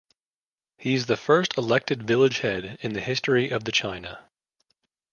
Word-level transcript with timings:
He 0.79 0.95
is 0.95 1.05
the 1.05 1.15
first 1.15 1.59
elected 1.59 2.01
village 2.07 2.39
head 2.39 2.79
in 2.81 2.93
the 2.93 3.01
history 3.01 3.51
of 3.51 3.65
the 3.65 3.71
China. 3.71 4.27